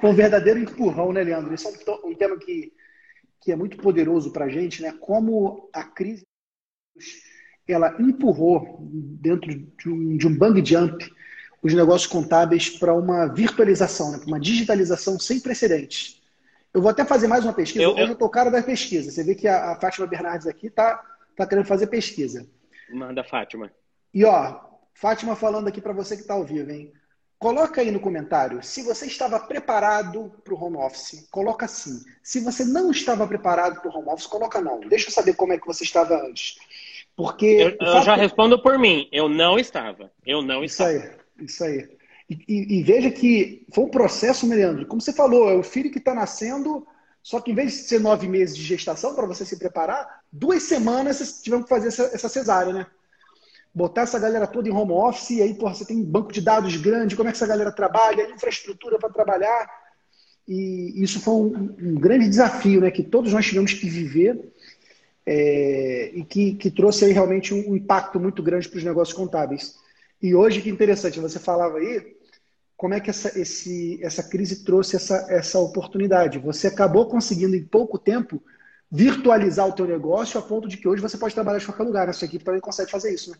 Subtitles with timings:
[0.00, 1.54] Foi um verdadeiro empurrão, né, Leandro?
[1.54, 2.72] Isso é um, um tema que,
[3.40, 4.92] que é muito poderoso para a gente, né?
[5.00, 6.24] Como a crise
[7.66, 11.10] ela empurrou dentro de um, de um bang jump
[11.62, 14.18] os negócios contábeis para uma virtualização, né?
[14.18, 16.22] para uma digitalização sem precedentes.
[16.74, 17.82] Eu vou até fazer mais uma pesquisa.
[17.84, 18.12] Eu, eu...
[18.12, 19.10] estou cara da pesquisa.
[19.10, 21.02] Você vê que a, a Fátima Bernardes aqui está
[21.34, 22.46] tá querendo fazer pesquisa.
[22.92, 23.72] Manda, Fátima.
[24.12, 24.60] E ó,
[24.92, 26.92] Fátima falando aqui para você que está ao vivo, hein?
[27.44, 31.28] Coloca aí no comentário se você estava preparado para o home office.
[31.30, 32.00] Coloca sim.
[32.22, 34.80] Se você não estava preparado para o home office, coloca não.
[34.80, 36.56] Deixa eu saber como é que você estava antes.
[37.14, 37.76] Porque.
[37.78, 39.10] Eu, eu já respondo por mim.
[39.12, 40.10] Eu não estava.
[40.26, 40.94] Eu não isso estava.
[40.94, 41.44] Isso aí.
[41.44, 41.88] Isso aí.
[42.30, 44.86] E, e, e, veja que foi um processo, Leandro.
[44.86, 46.86] Como você falou, é o filho que está nascendo.
[47.22, 50.62] Só que em vez de ser nove meses de gestação para você se preparar, duas
[50.62, 52.86] semanas vocês tiveram que fazer essa, essa cesárea, né?
[53.74, 56.76] Botar essa galera toda em home office, e aí porra, você tem banco de dados
[56.76, 59.68] grande, como é que essa galera trabalha, infraestrutura para trabalhar.
[60.46, 64.52] E isso foi um, um, grande desafio né, que todos nós tivemos que viver
[65.26, 69.74] é, e que, que trouxe aí realmente um, impacto muito grande para os negócios contábeis.
[70.22, 72.14] E hoje, que interessante, você falava aí
[72.76, 76.38] como é que essa, esse, essa crise trouxe essa, essa oportunidade.
[76.38, 78.42] Você acabou conseguindo, em pouco tempo,
[78.90, 82.08] virtualizar o teu negócio a ponto de que hoje você pode trabalhar de qualquer lugar.
[82.08, 83.36] A sua equipe também consegue fazer isso, né?